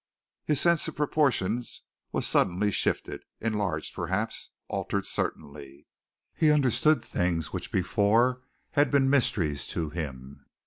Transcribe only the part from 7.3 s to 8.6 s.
which before